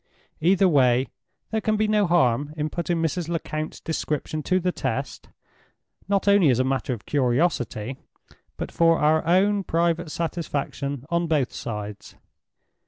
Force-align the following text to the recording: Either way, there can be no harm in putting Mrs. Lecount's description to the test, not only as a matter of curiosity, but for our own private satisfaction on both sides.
Either 0.39 0.67
way, 0.67 1.05
there 1.51 1.61
can 1.61 1.77
be 1.77 1.87
no 1.87 2.07
harm 2.07 2.55
in 2.57 2.71
putting 2.71 2.97
Mrs. 2.99 3.29
Lecount's 3.29 3.79
description 3.79 4.41
to 4.41 4.59
the 4.59 4.71
test, 4.71 5.29
not 6.09 6.27
only 6.27 6.49
as 6.49 6.57
a 6.57 6.63
matter 6.63 6.91
of 6.91 7.05
curiosity, 7.05 7.97
but 8.57 8.71
for 8.71 8.97
our 8.97 9.23
own 9.27 9.63
private 9.63 10.09
satisfaction 10.09 11.05
on 11.11 11.27
both 11.27 11.53
sides. 11.53 12.15